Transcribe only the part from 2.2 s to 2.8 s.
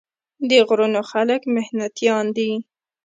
دي ـ